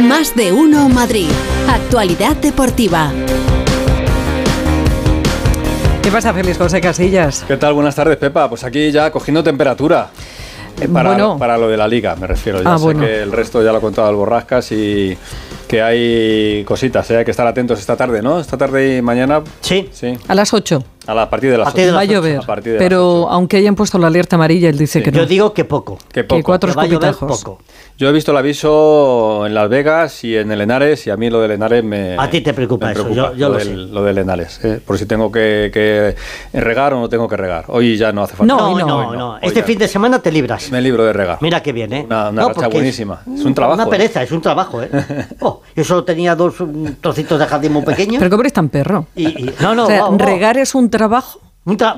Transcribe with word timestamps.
Más 0.00 0.34
de 0.34 0.52
uno 0.52 0.88
Madrid. 0.88 1.28
Actualidad 1.68 2.36
deportiva. 2.36 3.12
¿Qué 6.02 6.10
pasa, 6.10 6.32
Félix 6.32 6.58
José 6.58 6.80
Casillas? 6.80 7.44
¿Qué 7.46 7.56
tal? 7.56 7.74
Buenas 7.74 7.94
tardes, 7.94 8.16
Pepa. 8.16 8.48
Pues 8.48 8.64
aquí 8.64 8.90
ya 8.90 9.10
cogiendo 9.10 9.42
temperatura. 9.44 10.10
Eh, 10.80 10.88
para, 10.88 11.10
bueno. 11.10 11.36
para 11.38 11.58
lo 11.58 11.68
de 11.68 11.76
la 11.76 11.86
liga, 11.86 12.16
me 12.16 12.26
refiero. 12.26 12.62
Ya 12.62 12.74
Ah, 12.74 12.78
sé 12.78 12.84
bueno. 12.84 13.00
que 13.00 13.22
el 13.22 13.32
resto 13.32 13.62
ya 13.62 13.70
lo 13.72 13.78
ha 13.78 13.80
contado 13.80 14.08
el 14.08 14.16
Borrascas 14.16 14.72
y 14.72 15.16
que 15.68 15.82
hay 15.82 16.64
cositas, 16.64 17.10
¿eh? 17.10 17.18
hay 17.18 17.24
que 17.24 17.30
estar 17.32 17.46
atentos 17.46 17.78
esta 17.78 17.96
tarde, 17.96 18.22
¿no? 18.22 18.40
Esta 18.40 18.56
tarde 18.56 18.96
y 18.96 19.02
mañana. 19.02 19.42
Sí. 19.60 19.90
Sí. 19.92 20.16
A 20.26 20.34
las 20.34 20.54
8. 20.54 20.82
A 21.06 21.14
la 21.14 21.22
a 21.22 21.30
partir 21.30 21.50
de 21.50 21.56
las 21.58 21.68
A 21.68 21.70
partir 21.70 21.84
de 21.84 21.90
ocho. 21.90 21.96
Va 21.96 22.00
a 22.02 22.04
llover. 22.04 22.40
a 22.46 22.54
de 22.60 22.78
Pero 22.78 23.28
aunque 23.30 23.56
hayan 23.56 23.74
puesto 23.74 23.98
la 23.98 24.06
alerta 24.08 24.36
amarilla, 24.36 24.68
él 24.68 24.76
dice 24.78 25.02
que 25.02 25.10
no. 25.10 25.18
Yo 25.18 25.26
digo 25.26 25.52
que 25.54 25.64
poco. 25.64 25.98
Que 26.12 26.24
poco. 26.24 26.36
que 26.36 26.42
cuatro 26.42 26.70
Que 26.70 26.76
va 26.76 26.82
a 26.82 26.86
llover 26.86 27.10
escupitajos. 27.10 27.42
poco. 27.44 27.58
Yo 27.96 28.08
he 28.08 28.12
visto 28.12 28.30
el 28.32 28.36
aviso 28.38 29.46
en 29.46 29.54
Las 29.54 29.68
Vegas 29.68 30.24
y 30.24 30.36
en 30.36 30.50
el 30.52 30.60
Henares 30.60 31.06
y 31.06 31.10
a 31.10 31.16
mí 31.16 31.28
lo 31.30 31.40
del 31.40 31.50
Henares 31.52 31.84
me... 31.84 32.16
A 32.18 32.30
ti 32.30 32.40
te 32.40 32.54
preocupa 32.54 32.86
me 32.86 32.92
eso, 32.92 33.08
yo- 33.10 33.34
yo 33.34 33.48
lo, 33.48 33.54
lo 33.54 33.58
del, 33.58 33.66
sé. 33.68 33.74
lo 33.92 34.02
del 34.04 34.18
Henares, 34.18 34.64
¿eh? 34.64 34.80
por 34.84 34.96
si 34.98 35.04
tengo 35.06 35.30
que, 35.30 35.70
que 35.72 36.16
regar 36.58 36.94
o 36.94 37.00
no 37.00 37.08
tengo 37.08 37.28
que 37.28 37.36
regar. 37.36 37.64
Hoy 37.68 37.96
ya 37.98 38.12
no 38.12 38.22
hace 38.22 38.36
falta. 38.36 38.54
No, 38.54 38.70
No, 38.70 38.78
no, 38.78 38.86
no, 38.86 39.12
no. 39.12 39.18
no. 39.32 39.38
Este 39.42 39.62
fin 39.62 39.78
de 39.78 39.88
semana 39.88 40.18
te 40.20 40.30
libras. 40.32 40.70
Me 40.70 40.80
libro 40.80 41.04
de 41.04 41.12
regar. 41.12 41.38
Mira 41.40 41.62
qué 41.62 41.72
bien, 41.72 41.92
¿eh? 41.92 42.02
Una- 42.06 42.30
una 42.30 42.42
racha 42.42 42.54
porque 42.54 42.68
buenísima. 42.76 43.20
Es 43.34 43.44
un 43.44 43.54
trabajo, 43.54 43.74
Una 43.74 43.84
¿eh? 43.84 43.90
pereza, 43.90 44.22
es 44.22 44.32
un 44.32 44.40
trabajo, 44.42 44.82
¿eh? 44.82 44.90
Oh, 45.40 45.60
yo 45.76 45.84
solo 45.84 46.04
tenía 46.04 46.34
dos 46.34 46.54
trocitos 47.00 47.38
de 47.38 47.46
jardín 47.46 47.72
muy 47.72 47.82
pequeños. 47.82 48.18
Pero 48.18 48.30
cómo 48.30 48.42
eres 48.42 48.52
tan 48.52 48.68
perro. 48.68 49.06
y, 49.14 49.26
y- 49.28 49.54
no, 49.60 49.74
no, 49.74 49.84
o 49.84 49.86
sea, 49.86 50.02
va, 50.04 50.10
va. 50.10 50.16
regar 50.26 50.56
es 50.58 50.74
un 50.74 50.89
trabajo. 50.90 51.40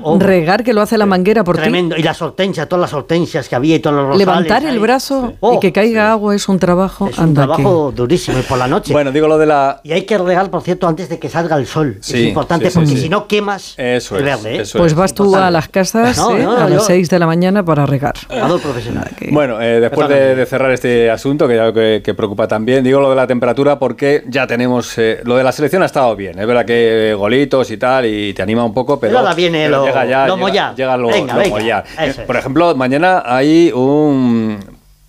Oh, 0.03 0.19
regar 0.19 0.63
que 0.63 0.73
lo 0.73 0.81
hace 0.81 0.97
la 0.97 1.05
manguera 1.05 1.43
por 1.43 1.55
Tremendo. 1.57 1.95
Y 1.97 2.03
las 2.03 2.21
hortensias, 2.21 2.67
todas 2.67 2.81
las 2.81 2.93
hortensias 2.93 3.47
que 3.47 3.55
había 3.55 3.75
y 3.77 3.79
todos 3.79 3.95
los 3.95 4.05
rosales. 4.07 4.27
Levantar 4.27 4.63
el 4.63 4.69
ahí. 4.71 4.77
brazo 4.77 5.29
Sí. 5.29 5.37
Oh, 5.39 5.53
y 5.55 5.59
que 5.59 5.71
caiga 5.71 6.11
agua 6.11 6.35
es 6.35 6.47
un 6.49 6.59
trabajo. 6.59 7.07
Es 7.07 7.17
un 7.17 7.23
Anda, 7.25 7.43
trabajo 7.45 7.91
durísimo 7.95 8.37
y 8.37 8.41
por 8.41 8.57
la 8.57 8.67
noche. 8.67 8.91
Bueno, 8.93 9.11
digo 9.11 9.27
lo 9.27 9.37
de 9.37 9.45
la... 9.45 9.79
Y 9.83 9.93
hay 9.93 10.03
que 10.03 10.17
regar, 10.17 10.49
por 10.51 10.61
cierto, 10.61 10.87
antes 10.87 11.07
de 11.09 11.17
que 11.17 11.29
salga 11.29 11.55
el 11.57 11.65
sol. 11.65 11.97
Sí, 12.01 12.21
es 12.23 12.27
importante 12.27 12.65
sí, 12.65 12.71
sí, 12.71 12.75
porque 12.79 12.89
sí. 12.91 12.97
si 13.03 13.09
no 13.09 13.25
quemas 13.27 13.73
Eso 13.77 14.17
el 14.17 14.27
es, 14.27 14.43
verde, 14.43 14.55
¿eh? 14.61 14.63
Pues 14.77 14.91
es. 14.91 14.95
vas 14.95 15.13
tú 15.13 15.23
importante. 15.25 15.47
a 15.47 15.51
las 15.51 15.67
casas 15.69 16.17
No, 16.17 16.35
¿eh? 16.35 16.43
no, 16.43 16.51
a 16.57 16.67
yo- 16.69 16.75
las 16.75 16.85
6 16.85 17.09
de 17.09 17.19
la 17.19 17.25
mañana 17.25 17.63
para 17.63 17.85
regar. 17.85 18.15
Regador 18.29 18.59
profesional. 18.61 19.09
Que- 19.17 19.31
Bueno, 19.31 19.61
eh, 19.61 19.79
después 19.79 20.09
de, 20.09 20.45
cerrar 20.45 20.71
este 20.71 21.09
asunto, 21.09 21.47
que 21.47 21.55
ya 21.55 21.71
que, 21.73 22.01
que 22.03 22.13
preocupa 22.13 22.47
también, 22.47 22.83
digo 22.83 22.99
lo 22.99 23.09
de 23.09 23.15
la 23.15 23.27
temperatura 23.27 23.79
porque 23.79 24.23
ya 24.27 24.45
tenemos. 24.45 24.97
eh, 24.97 25.21
lo 25.23 25.37
de 25.37 25.43
la 25.43 25.51
selección 25.53 25.81
ha 25.83 25.85
estado 25.85 26.15
bien. 26.15 26.37
Es 26.37 26.45
verdad 26.45 26.65
que 26.65 27.15
golitos 27.17 27.71
y 27.71 27.77
tal, 27.77 28.05
y 28.05 28.33
te 28.33 28.41
anima 28.41 28.63
un 28.65 28.73
poco, 28.73 28.99
pero. 28.99 29.13
Viene 29.57 29.67
pero 29.69 29.79
lo- 29.81 29.85
llega 29.87 30.05
ya, 30.05 30.27
lo 30.27 30.35
llega, 30.35 30.35
mollar. 30.47 30.75
llega 30.75 30.97
lo, 30.97 31.07
Venga, 31.07 31.33
lo 31.33 31.39
venga, 31.39 31.55
mollar. 31.55 31.83
eso 31.99 32.21
es. 32.21 32.27
Por 32.27 32.35
ejemplo, 32.35 32.75
mañana 32.75 33.23
hay 33.25 33.71
un. 33.73 34.59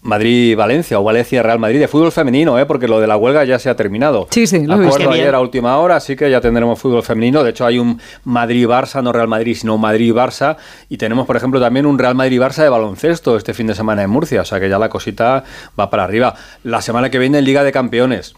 Madrid-Valencia 0.07 1.01
o 1.01 1.03
Valencia-Real 1.03 1.59
Madrid 1.59 1.81
de 1.81 1.89
fútbol 1.89 2.13
femenino, 2.13 2.59
¿eh? 2.59 2.67
porque 2.67 2.87
lo 2.87 3.01
de 3.01 3.07
la 3.07 3.17
huelga 3.17 3.43
ya 3.45 3.59
se 3.59 3.71
ha 3.71 3.75
terminado. 3.75 4.29
Sí, 4.31 4.47
sí, 4.47 4.67
lo 4.67 4.75
Acuerdo 4.75 4.99
bien. 4.99 5.13
ayer 5.13 5.35
a 5.35 5.41
última 5.41 5.79
hora, 5.79 5.97
así 5.97 6.15
que 6.15 6.31
ya 6.31 6.43
tendremos 6.43 6.79
fútbol 6.79 7.03
femenino. 7.03 7.43
De 7.43 7.51
hecho, 7.51 7.65
hay 7.65 7.79
un 7.79 7.99
Madrid-Barça, 8.25 9.03
no 9.03 9.13
Real 9.13 9.29
Madrid, 9.29 9.57
sino 9.57 9.79
Madrid-Barça. 9.79 10.57
Y 10.91 10.99
tenemos, 10.99 11.27
por 11.27 11.37
ejemplo, 11.39 11.59
también 11.59 11.87
un 11.87 11.99
Real 11.99 12.15
Madrid-Barça 12.15 12.63
de 12.63 12.69
baloncesto 12.69 13.37
este 13.39 13.55
fin 13.55 13.67
de 13.67 13.75
semana 13.75 14.03
en 14.03 14.11
Murcia. 14.11 14.43
O 14.43 14.45
sea 14.45 14.61
que 14.61 14.69
ya 14.69 14.79
la 14.79 14.91
cosita 14.91 15.43
va 15.81 15.89
para 15.89 16.05
arriba. 16.05 16.35
La 16.65 16.83
semana 16.83 17.09
que 17.09 17.19
viene 17.19 17.39
en 17.39 17.45
Liga 17.47 17.65
de 17.65 17.73
Campeones. 17.73 18.35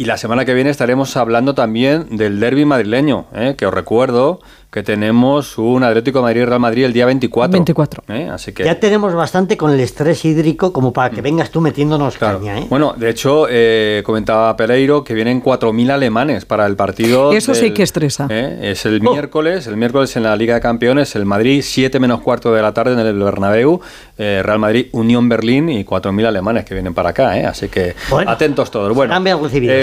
Y 0.00 0.06
la 0.06 0.16
semana 0.16 0.46
que 0.46 0.54
viene 0.54 0.70
estaremos 0.70 1.14
hablando 1.18 1.54
también 1.54 2.16
del 2.16 2.40
derby 2.40 2.64
madrileño, 2.64 3.26
¿eh? 3.34 3.54
que 3.58 3.66
os 3.66 3.74
recuerdo 3.74 4.40
que 4.70 4.82
tenemos 4.84 5.58
un 5.58 5.82
Atlético 5.82 6.20
de 6.20 6.22
Madrid-Real 6.22 6.60
Madrid 6.60 6.84
el 6.84 6.92
día 6.92 7.04
24. 7.04 7.50
24. 7.52 8.04
¿eh? 8.08 8.28
Así 8.32 8.52
que... 8.52 8.64
Ya 8.64 8.78
tenemos 8.78 9.12
bastante 9.14 9.56
con 9.58 9.72
el 9.72 9.80
estrés 9.80 10.24
hídrico 10.24 10.72
como 10.72 10.92
para 10.92 11.10
que 11.10 11.20
vengas 11.20 11.50
tú 11.50 11.60
metiéndonos 11.60 12.14
Mm. 12.14 12.18
Claro. 12.18 12.38
caña, 12.38 12.58
¿eh? 12.60 12.66
Bueno, 12.70 12.94
de 12.96 13.10
hecho, 13.10 13.46
eh, 13.50 14.02
comentaba 14.06 14.56
Pereiro 14.56 15.02
que 15.04 15.12
vienen 15.12 15.42
4.000 15.42 15.90
alemanes 15.90 16.44
para 16.46 16.64
el 16.66 16.76
partido. 16.76 17.32
Eso 17.32 17.52
sí 17.54 17.72
que 17.72 17.82
estresa. 17.82 18.26
¿eh? 18.30 18.70
Es 18.70 18.86
el 18.86 19.04
Oh. 19.04 19.12
miércoles, 19.12 19.66
el 19.66 19.76
miércoles 19.76 20.14
en 20.16 20.22
la 20.22 20.34
Liga 20.36 20.54
de 20.54 20.60
Campeones, 20.60 21.14
el 21.16 21.26
Madrid, 21.26 21.62
7 21.62 21.98
menos 21.98 22.20
cuarto 22.20 22.54
de 22.54 22.62
la 22.62 22.72
tarde 22.72 22.92
en 22.92 23.00
el 23.00 23.18
Bernabéu, 23.18 23.80
eh, 24.18 24.40
Real 24.44 24.60
Madrid, 24.60 24.86
Unión 24.92 25.28
Berlín 25.28 25.68
y 25.68 25.84
4.000 25.84 26.24
alemanes 26.26 26.64
que 26.64 26.74
vienen 26.74 26.94
para 26.94 27.10
acá, 27.10 27.36
¿eh? 27.36 27.44
Así 27.44 27.68
que 27.68 27.96
Bueno, 28.08 28.30
atentos 28.30 28.70
todos. 28.70 28.94
Bueno, 28.94 29.12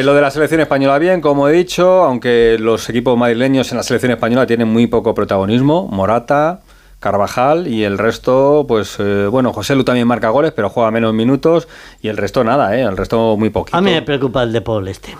lo 0.07 0.13
de 0.13 0.21
la 0.21 0.31
selección 0.31 0.61
española 0.61 0.97
bien, 0.99 1.19
como 1.19 1.49
he 1.49 1.51
dicho, 1.51 2.03
aunque 2.03 2.55
los 2.61 2.87
equipos 2.87 3.17
madrileños 3.17 3.71
en 3.71 3.77
la 3.77 3.83
selección 3.83 4.13
española 4.13 4.47
tienen 4.47 4.69
muy 4.69 4.87
poco 4.87 5.13
protagonismo, 5.13 5.87
Morata... 5.87 6.61
Carvajal 6.99 7.67
y 7.67 7.83
el 7.83 7.99
resto, 7.99 8.65
pues 8.67 8.95
eh, 8.97 9.27
bueno, 9.27 9.53
José 9.53 9.75
Lu 9.75 9.83
también 9.83 10.07
marca 10.07 10.29
goles, 10.29 10.51
pero 10.51 10.71
juega 10.71 10.89
menos 10.89 11.13
minutos 11.13 11.67
y 12.01 12.07
el 12.07 12.17
resto 12.17 12.43
nada, 12.43 12.75
¿eh? 12.75 12.81
El 12.81 12.97
resto 12.97 13.37
muy 13.37 13.51
poquito. 13.51 13.77
A 13.77 13.81
mí 13.81 13.91
me 13.91 14.01
preocupa 14.01 14.41
el 14.41 14.51
de 14.51 14.61
Paul 14.61 14.87
este. 14.87 15.15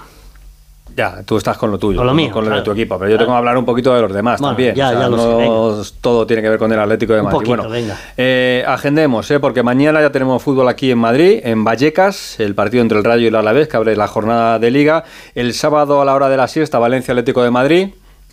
Ya, 0.98 1.22
tú 1.24 1.38
estás 1.38 1.56
con 1.60 1.70
lo 1.70 1.78
tuyo, 1.78 2.00
Con 2.00 2.08
lo 2.08 2.14
mío, 2.16 2.32
con 2.32 2.50
lo 2.50 2.56
de 2.56 2.64
tu 2.64 2.72
equipo, 2.72 2.98
pero 2.98 3.12
yo 3.12 3.20
tengo 3.20 3.32
que 3.34 3.38
hablar 3.38 3.56
un 3.56 3.66
poquito 3.66 3.94
de 3.94 4.02
los 4.02 4.12
demás 4.12 4.40
Bueno, 4.42 4.56
también. 4.56 4.74
ya- 4.74 4.94
ya 4.94 5.08
lo 5.08 5.18
sé, 5.18 5.46
no 5.48 5.84
todo 6.02 6.26
tiene 6.26 6.42
que 6.42 6.50
ver 6.50 6.58
con 6.58 6.72
el 6.74 6.80
Atlético 6.80 7.14
de 7.14 7.20
Un 7.20 7.26
Madrid. 7.26 7.38
poquito, 7.38 7.56
bueno, 7.58 7.70
venga. 7.70 7.96
eh, 8.18 8.64
agendemos, 8.68 9.30
¿eh? 9.30 9.40
porque 9.40 9.62
mañana 9.62 10.02
ya 10.02 10.12
tenemos 10.12 10.42
fútbol 10.42 10.68
aquí 10.68 10.90
en 10.90 10.98
Madrid, 10.98 11.40
en 11.44 11.64
Vallecas, 11.64 12.40
el 12.40 12.56
partido 12.56 12.82
entre 12.82 12.98
el 12.98 13.04
Rayo 13.04 13.26
y 13.26 13.28
el 13.28 13.36
Alavés, 13.36 13.68
que 13.68 13.78
abre 13.78 13.96
la 13.96 14.08
jornada 14.08 14.58
de 14.58 14.72
Liga. 14.72 15.04
El 15.36 15.54
sábado 15.54 16.02
a 16.02 16.06
la 16.06 16.16
hora 16.16 16.30
de 16.30 16.38
la 16.38 16.48
siesta, 16.48 16.80
Valencia 16.80 17.12
Atlético 17.12 17.44
de 17.44 17.52
Madrid. 17.52 17.90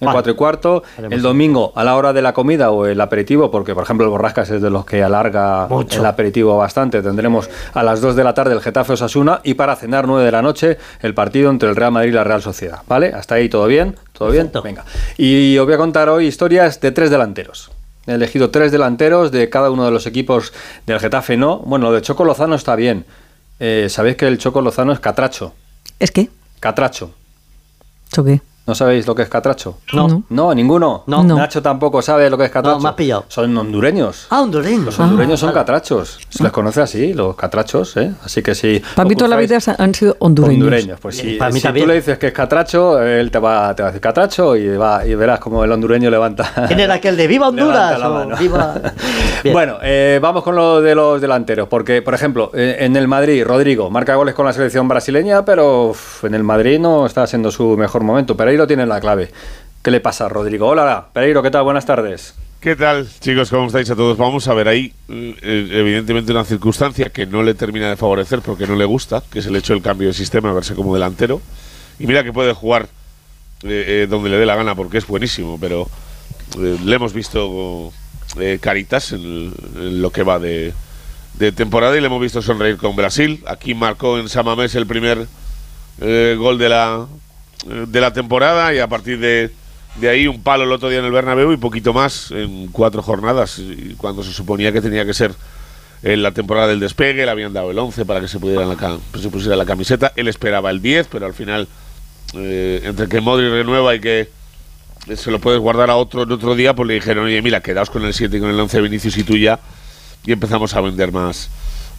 Vale. 0.06 0.14
cuatro 0.14 0.32
y 0.32 0.36
cuarto, 0.36 0.82
Haremos 0.98 1.12
el 1.16 1.22
domingo 1.22 1.72
a 1.74 1.84
la 1.84 1.96
hora 1.96 2.12
de 2.12 2.22
la 2.22 2.32
comida 2.32 2.70
o 2.70 2.86
el 2.86 3.00
aperitivo, 3.00 3.50
porque 3.50 3.74
por 3.74 3.84
ejemplo 3.84 4.04
el 4.06 4.10
Borrascas 4.10 4.50
es 4.50 4.62
de 4.62 4.70
los 4.70 4.84
que 4.84 5.02
alarga 5.02 5.66
Mucho. 5.68 6.00
el 6.00 6.06
aperitivo 6.06 6.56
bastante. 6.56 7.02
Tendremos 7.02 7.48
a 7.72 7.82
las 7.82 8.00
2 8.00 8.16
de 8.16 8.24
la 8.24 8.34
tarde 8.34 8.54
el 8.54 8.60
Getafe 8.60 8.92
Osasuna 8.94 9.40
y 9.44 9.54
para 9.54 9.76
cenar 9.76 10.06
9 10.06 10.24
de 10.24 10.32
la 10.32 10.42
noche 10.42 10.78
el 11.00 11.14
partido 11.14 11.50
entre 11.50 11.68
el 11.68 11.76
Real 11.76 11.92
Madrid 11.92 12.10
y 12.10 12.14
la 12.14 12.24
Real 12.24 12.42
Sociedad. 12.42 12.80
¿Vale? 12.88 13.12
Hasta 13.14 13.36
ahí 13.36 13.48
todo 13.48 13.66
bien, 13.66 13.96
todo 14.12 14.30
Perfecto. 14.30 14.62
bien. 14.62 14.76
Venga. 14.76 14.90
Y 15.16 15.56
os 15.58 15.64
voy 15.66 15.74
a 15.74 15.78
contar 15.78 16.08
hoy 16.08 16.26
historias 16.26 16.80
de 16.80 16.92
tres 16.92 17.10
delanteros. 17.10 17.70
He 18.06 18.12
elegido 18.12 18.50
tres 18.50 18.70
delanteros 18.70 19.32
de 19.32 19.48
cada 19.48 19.70
uno 19.70 19.84
de 19.86 19.90
los 19.90 20.06
equipos 20.06 20.52
del 20.86 21.00
Getafe, 21.00 21.36
no. 21.38 21.58
Bueno, 21.60 21.86
lo 21.86 21.92
de 21.92 22.02
Choco 22.02 22.24
Lozano 22.24 22.54
está 22.54 22.76
bien. 22.76 23.06
Eh, 23.60 23.86
Sabéis 23.88 24.16
que 24.16 24.26
el 24.26 24.36
Choco 24.36 24.60
Lozano 24.60 24.92
es 24.92 25.00
catracho. 25.00 25.54
¿Es 25.98 26.10
que? 26.10 26.28
Catracho. 26.60 27.12
¿Eso 28.12 28.22
qué? 28.24 28.42
¿No 28.66 28.74
sabéis 28.74 29.06
lo 29.06 29.14
que 29.14 29.20
es 29.22 29.28
catracho? 29.28 29.76
No. 29.92 30.08
No. 30.08 30.22
No, 30.30 30.54
ninguno. 30.54 31.04
No. 31.06 31.22
No. 31.22 31.36
Nacho 31.36 31.60
tampoco 31.60 32.00
sabe 32.00 32.30
lo 32.30 32.38
que 32.38 32.44
es 32.44 32.50
catracho. 32.50 32.76
No, 32.78 32.82
me 32.82 32.88
has 32.88 32.94
pillado. 32.94 33.26
Son 33.28 33.54
hondureños. 33.56 34.26
Ah, 34.30 34.40
hondureño. 34.40 34.84
Los 34.84 34.98
hondureños 34.98 35.38
son 35.38 35.48
vale. 35.48 35.60
catrachos. 35.60 36.18
Se 36.30 36.42
les 36.42 36.50
conoce 36.50 36.80
así, 36.80 37.12
los 37.12 37.36
catrachos, 37.36 37.94
¿eh? 37.98 38.12
Así 38.24 38.42
que 38.42 38.54
si. 38.54 38.82
Para 38.94 39.06
mí 39.06 39.16
toda 39.16 39.28
la 39.28 39.36
vida 39.36 39.58
han 39.78 39.94
sido 39.94 40.16
hondureños. 40.18 40.64
hondureños. 40.64 41.00
Pues 41.00 41.18
si, 41.18 41.34
Para 41.34 41.50
mí 41.50 41.60
si 41.60 41.68
tú 41.68 41.86
le 41.86 41.94
dices 41.94 42.16
que 42.18 42.28
es 42.28 42.32
catracho, 42.32 43.02
él 43.02 43.30
te 43.30 43.38
va, 43.38 43.74
te 43.76 43.82
va 43.82 43.88
a 43.88 43.92
decir 43.92 44.00
catracho 44.00 44.56
y, 44.56 44.66
va, 44.76 45.06
y 45.06 45.14
verás 45.14 45.40
como 45.40 45.62
el 45.62 45.70
hondureño 45.70 46.08
levanta. 46.08 46.50
¿Quién 46.66 46.80
era 46.80 46.94
aquel 46.94 47.18
de 47.18 47.26
Viva 47.26 47.48
Honduras? 47.48 47.98
levanta 47.98 47.98
la 47.98 48.10
o 48.10 48.14
mano. 48.14 48.36
Viva... 48.38 48.74
Bueno, 49.52 49.76
eh, 49.82 50.18
vamos 50.22 50.42
con 50.42 50.56
lo 50.56 50.80
de 50.80 50.94
los 50.94 51.20
delanteros, 51.20 51.68
porque, 51.68 52.00
por 52.00 52.14
ejemplo, 52.14 52.50
eh, 52.54 52.76
en 52.80 52.96
el 52.96 53.06
Madrid, 53.06 53.44
Rodrigo 53.44 53.90
marca 53.90 54.14
goles 54.14 54.34
con 54.34 54.46
la 54.46 54.54
selección 54.54 54.88
brasileña, 54.88 55.44
pero 55.44 55.88
uf, 55.90 56.24
en 56.24 56.34
el 56.34 56.42
Madrid 56.42 56.80
no 56.80 57.04
está 57.04 57.26
siendo 57.26 57.50
su 57.50 57.76
mejor 57.76 58.02
momento. 58.04 58.38
Pereiro 58.54 58.68
tiene 58.68 58.86
la 58.86 59.00
clave. 59.00 59.32
¿Qué 59.82 59.90
le 59.90 59.98
pasa 59.98 60.26
a 60.26 60.28
Rodrigo? 60.28 60.68
Hola, 60.68 61.08
Pereiro, 61.12 61.42
¿qué 61.42 61.50
tal? 61.50 61.64
Buenas 61.64 61.86
tardes. 61.86 62.36
¿Qué 62.60 62.76
tal, 62.76 63.08
chicos? 63.18 63.50
¿Cómo 63.50 63.66
estáis 63.66 63.90
a 63.90 63.96
todos? 63.96 64.16
Vamos 64.16 64.46
a 64.46 64.54
ver 64.54 64.68
ahí, 64.68 64.92
eh, 65.08 65.68
evidentemente, 65.72 66.30
una 66.30 66.44
circunstancia 66.44 67.10
que 67.10 67.26
no 67.26 67.42
le 67.42 67.54
termina 67.54 67.88
de 67.88 67.96
favorecer 67.96 68.42
porque 68.42 68.68
no 68.68 68.76
le 68.76 68.84
gusta, 68.84 69.24
que 69.28 69.40
es 69.40 69.46
el 69.46 69.56
hecho 69.56 69.72
del 69.72 69.82
cambio 69.82 70.06
de 70.06 70.14
sistema, 70.14 70.52
verse 70.52 70.76
como 70.76 70.94
delantero. 70.94 71.40
Y 71.98 72.06
mira 72.06 72.22
que 72.22 72.32
puede 72.32 72.52
jugar 72.52 72.84
eh, 73.64 74.04
eh, 74.04 74.06
donde 74.08 74.30
le 74.30 74.36
dé 74.36 74.46
la 74.46 74.54
gana 74.54 74.76
porque 74.76 74.98
es 74.98 75.06
buenísimo, 75.08 75.58
pero 75.60 75.88
le 76.56 76.94
hemos 76.94 77.12
visto 77.12 77.92
caritas 78.60 79.10
en, 79.10 79.52
lo 80.00 80.10
que 80.10 80.22
va 80.22 80.38
de, 80.38 80.72
de 81.40 81.50
temporada 81.50 81.96
y 81.96 82.00
le 82.00 82.06
hemos 82.06 82.22
visto 82.22 82.40
sonreír 82.40 82.76
con 82.76 82.94
Brasil. 82.94 83.42
Aquí 83.48 83.74
marcó 83.74 84.16
en 84.16 84.28
Samamés 84.28 84.76
el 84.76 84.86
primer 84.86 85.26
gol 85.98 86.56
de 86.58 86.68
la, 86.68 87.08
de 87.64 88.00
la 88.00 88.12
temporada 88.12 88.74
y 88.74 88.78
a 88.78 88.88
partir 88.88 89.18
de, 89.18 89.50
de 89.96 90.08
ahí 90.08 90.26
un 90.26 90.42
palo 90.42 90.64
el 90.64 90.72
otro 90.72 90.88
día 90.88 90.98
en 90.98 91.04
el 91.04 91.12
Bernabéu 91.12 91.52
y 91.52 91.56
poquito 91.56 91.92
más 91.92 92.30
en 92.30 92.68
cuatro 92.68 93.02
jornadas 93.02 93.60
cuando 93.96 94.22
se 94.22 94.32
suponía 94.32 94.72
que 94.72 94.80
tenía 94.80 95.04
que 95.04 95.14
ser 95.14 95.34
en 96.02 96.22
la 96.22 96.32
temporada 96.32 96.68
del 96.68 96.80
despegue 96.80 97.24
le 97.24 97.30
habían 97.30 97.52
dado 97.52 97.70
el 97.70 97.78
11 97.78 98.04
para 98.04 98.20
que 98.20 98.28
se 98.28 98.38
pudiera 98.38 98.66
la, 98.66 98.98
se 99.18 99.28
pusiera 99.30 99.56
la 99.56 99.64
camiseta 99.64 100.12
él 100.16 100.28
esperaba 100.28 100.70
el 100.70 100.82
10 100.82 101.08
pero 101.10 101.26
al 101.26 101.34
final 101.34 101.68
eh, 102.34 102.82
entre 102.84 103.08
que 103.08 103.20
Modri 103.20 103.48
renueva 103.48 103.94
y 103.94 104.00
que 104.00 104.28
se 105.14 105.30
lo 105.30 105.38
puedes 105.38 105.60
guardar 105.60 105.90
a 105.90 105.96
otro 105.96 106.24
en 106.24 106.32
otro 106.32 106.54
día 106.54 106.74
pues 106.74 106.86
le 106.86 106.94
dijeron 106.94 107.26
oye 107.26 107.40
mira 107.40 107.60
quedaos 107.60 107.88
con 107.88 108.04
el 108.04 108.12
7 108.12 108.36
y 108.36 108.40
con 108.40 108.50
el 108.50 108.60
11 108.60 108.76
de 108.76 108.82
Vinicius 108.82 109.16
y 109.16 109.24
tú 109.24 109.36
ya 109.36 109.60
y 110.26 110.32
empezamos 110.32 110.74
a 110.74 110.80
vender 110.80 111.12
más 111.12 111.50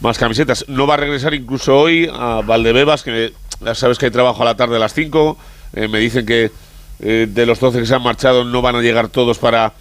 más 0.02 0.18
camisetas. 0.18 0.66
No 0.68 0.88
va 0.88 0.96
a 0.96 0.98
regresar 0.98 1.34
incluso 1.34 1.78
hoy 1.78 2.10
a 2.12 2.42
Valdebebas, 2.46 3.04
que 3.04 3.34
ya 3.62 3.76
sabes 3.76 3.98
que 3.98 4.06
hay 4.06 4.12
trabajo 4.12 4.42
a 4.42 4.46
la 4.46 4.56
tarde 4.56 4.76
a 4.76 4.80
las 4.80 4.94
5. 4.94 5.38
Eh, 5.74 5.88
me 5.88 6.00
dicen 6.00 6.26
que 6.26 6.52
eh, 7.00 7.28
de 7.30 7.46
los 7.46 7.60
12 7.60 7.80
que 7.80 7.86
se 7.86 7.96
han 7.96 8.04
marchado 8.04 8.44
no 8.46 8.62
van 8.62 8.76
a 8.76 8.82
llegar 8.82 9.08
todos 9.10 9.38
para 9.38 9.74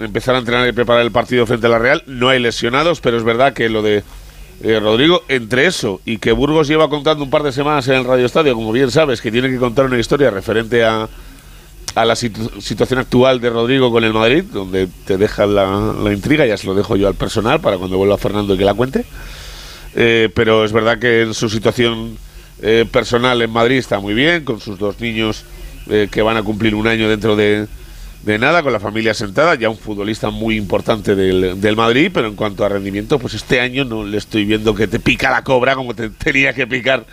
empezar 0.00 0.34
a 0.34 0.38
entrenar 0.38 0.68
y 0.68 0.72
preparar 0.72 1.02
el 1.02 1.10
partido 1.12 1.46
frente 1.46 1.66
a 1.66 1.70
la 1.70 1.78
Real. 1.78 2.02
No 2.06 2.28
hay 2.28 2.38
lesionados, 2.40 3.00
pero 3.00 3.16
es 3.16 3.24
verdad 3.24 3.52
que 3.52 3.68
lo 3.68 3.82
de 3.82 4.02
Eh, 4.60 4.80
Rodrigo, 4.80 5.22
entre 5.28 5.66
eso 5.66 6.00
y 6.04 6.18
que 6.18 6.32
Burgos 6.32 6.66
lleva 6.66 6.88
contando 6.88 7.22
un 7.22 7.30
par 7.30 7.44
de 7.44 7.52
semanas 7.52 7.86
en 7.86 7.94
el 7.94 8.04
Radio 8.04 8.26
Estadio, 8.26 8.54
como 8.56 8.72
bien 8.72 8.90
sabes, 8.90 9.20
que 9.20 9.30
tiene 9.30 9.48
que 9.48 9.56
contar 9.56 9.84
una 9.84 10.00
historia 10.00 10.30
referente 10.32 10.82
a, 10.82 11.08
a 11.94 12.04
la 12.04 12.14
situ- 12.16 12.60
situación 12.60 12.98
actual 12.98 13.40
de 13.40 13.50
Rodrigo 13.50 13.92
con 13.92 14.02
el 14.02 14.12
Madrid, 14.12 14.42
donde 14.52 14.88
te 15.06 15.16
deja 15.16 15.46
la, 15.46 15.94
la 16.02 16.12
intriga, 16.12 16.44
ya 16.44 16.56
se 16.56 16.66
lo 16.66 16.74
dejo 16.74 16.96
yo 16.96 17.06
al 17.06 17.14
personal 17.14 17.60
para 17.60 17.78
cuando 17.78 17.98
vuelva 17.98 18.18
Fernando 18.18 18.54
y 18.54 18.58
que 18.58 18.64
la 18.64 18.74
cuente. 18.74 19.04
Pero 19.94 20.64
es 20.64 20.72
verdad 20.72 20.98
que 20.98 21.22
en 21.22 21.34
su 21.34 21.48
situación 21.48 22.18
eh, 22.62 22.86
personal 22.90 23.40
en 23.42 23.50
Madrid 23.50 23.76
está 23.76 24.00
muy 24.00 24.14
bien, 24.14 24.44
con 24.44 24.60
sus 24.60 24.78
dos 24.78 25.00
niños 25.00 25.44
eh, 25.88 26.08
que 26.10 26.22
van 26.22 26.36
a 26.36 26.42
cumplir 26.42 26.74
un 26.74 26.86
año 26.86 27.08
dentro 27.08 27.36
de, 27.36 27.66
de 28.22 28.38
nada, 28.38 28.62
con 28.62 28.72
la 28.72 28.80
familia 28.80 29.14
sentada, 29.14 29.54
ya 29.54 29.70
un 29.70 29.78
futbolista 29.78 30.30
muy 30.30 30.56
importante 30.56 31.14
del, 31.14 31.60
del 31.60 31.76
Madrid, 31.76 32.10
pero 32.12 32.26
en 32.26 32.34
cuanto 32.34 32.64
a 32.64 32.68
rendimiento, 32.68 33.18
pues 33.18 33.34
este 33.34 33.60
año 33.60 33.84
no 33.84 34.04
le 34.04 34.18
estoy 34.18 34.44
viendo 34.44 34.74
que 34.74 34.86
te 34.88 35.00
pica 35.00 35.30
la 35.30 35.44
cobra 35.44 35.74
como 35.74 35.94
te 35.94 36.10
tenía 36.10 36.52
que 36.52 36.66
picar 36.66 37.06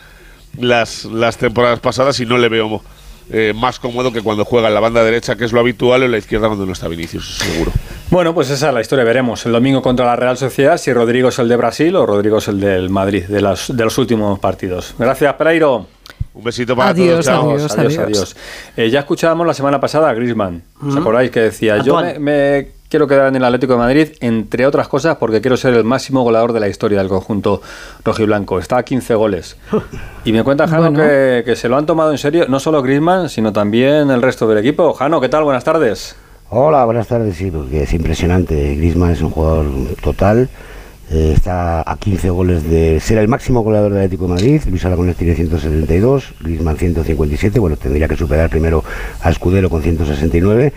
las, 0.57 1.06
las 1.06 1.38
temporadas 1.38 1.80
pasadas 1.80 2.19
y 2.19 2.25
no 2.25 2.38
le 2.38 2.50
veo 2.50 2.81
eh, 3.30 3.53
más 3.56 3.80
cómodo 3.80 4.12
que 4.12 4.21
cuando 4.21 4.45
juega 4.45 4.68
en 4.68 4.74
la 4.74 4.80
banda 4.80 5.03
derecha, 5.03 5.36
que 5.36 5.45
es 5.45 5.51
lo 5.51 5.59
habitual, 5.59 6.01
o 6.01 6.06
en 6.06 6.12
la 6.12 6.18
izquierda 6.18 6.48
cuando 6.48 6.65
no 6.65 6.74
está 6.74 6.88
Vinicius, 6.88 7.38
seguro. 7.38 7.71
Bueno, 8.12 8.34
pues 8.34 8.50
esa 8.50 8.68
es 8.69 8.74
la 8.74 8.81
historia. 8.81 9.04
Veremos 9.04 9.46
el 9.46 9.52
domingo 9.52 9.81
contra 9.81 10.06
la 10.06 10.16
Real 10.16 10.38
Sociedad 10.38 10.78
si 10.78 10.94
Rodrigo 10.94 11.30
es 11.30 11.40
el 11.40 11.48
de 11.50 11.56
Brasil 11.56 11.96
o 11.96 12.06
Rodrigo 12.06 12.38
es 12.38 12.48
el 12.48 12.60
del 12.60 12.90
Madrid, 12.90 13.25
de, 13.25 13.42
las, 13.42 13.75
de 13.75 13.84
los 13.84 13.98
últimos 13.98 14.40
partidos. 14.40 14.94
Gracias, 14.98 15.34
Pereiro. 15.34 15.88
Un 16.34 16.44
besito 16.44 16.75
para 16.75 16.90
Adiós, 16.90 17.12
todos. 17.12 17.25
chao. 17.25 17.50
adiós. 17.52 17.78
adiós, 17.78 17.98
adiós. 17.98 18.36
Eh, 18.75 18.90
ya 18.90 19.00
escuchábamos 19.00 19.48
la 19.48 19.54
semana 19.54 19.80
pasada 19.80 20.10
a 20.10 20.13
Griezmann. 20.13 20.63
¿Os 20.86 20.96
acordáis 20.96 21.31
que 21.31 21.40
decía? 21.40 21.78
Yo 21.81 21.98
me, 22.19 22.72
quiero 22.90 23.07
quedar 23.07 23.30
en 23.30 23.38
el 23.38 23.44
Atlético 23.46 23.74
de 23.74 23.80
Madrid, 23.80 24.10
entre 24.19 24.68
otras 24.68 24.90
cosas, 24.90 25.16
porque 25.18 25.40
quiero 25.40 25.56
ser 25.56 25.74
el 25.75 25.86
máximo 25.86 26.24
goleador 26.24 26.51
de 26.51 26.60
la 26.60 26.68
historia 26.68 26.98
del 27.00 27.08
conjunto 27.08 27.62
rojiblanco. 28.04 28.60
Está 28.60 28.78
a 28.80 28.84
15 28.84 29.16
goles. 29.16 29.56
Y 30.25 30.34
me 30.34 30.44
cuenta 30.44 30.68
Jano 30.68 30.92
Bueno. 30.92 31.00
que, 31.00 31.44
que 31.46 31.56
se 31.56 31.69
lo 31.69 31.78
han 31.78 31.86
tomado 31.86 32.12
en 32.12 32.18
serio, 32.18 32.46
no 32.50 32.60
solo 32.60 32.81
Griezmann, 32.81 33.30
sino 33.30 33.54
también 33.54 34.12
el 34.12 34.22
resto 34.22 34.46
del 34.46 34.58
equipo. 34.58 34.94
Jano, 34.94 35.22
¿qué 35.22 35.30
tal? 35.30 35.46
Buenas 35.46 35.63
tardes. 35.63 36.18
Hola, 36.57 36.86
buenas 36.86 37.10
tardes. 37.10 37.36
Sí, 37.36 37.52
porque 37.52 37.84
es 37.84 37.92
impresionante. 37.94 38.78
Griezmann 38.78 39.12
es 39.12 39.22
un 39.22 39.30
jugador 39.30 39.66
total. 40.02 40.48
eh, 41.12 41.34
está 41.36 41.81
a 41.81 41.98
15 41.98 42.30
goles 42.30 42.63
de 42.69 43.02
ser 43.02 43.18
el 43.18 43.28
máximo 43.28 43.60
goleador 43.60 43.92
del 43.92 44.04
Atlético 44.04 44.24
de 44.24 44.36
Madrid. 44.36 44.62
Luis 44.69 44.86
Aragonés 44.86 45.18
tiene 45.18 45.36
172, 45.36 46.34
Griezmann 46.40 46.78
157. 46.78 47.60
Bueno, 47.60 47.75
tendría 47.75 48.07
que 48.07 48.16
superar 48.16 48.50
primero 48.50 48.86
a 49.22 49.31
Escudero 49.31 49.69
con 49.69 49.81
169. 49.81 50.72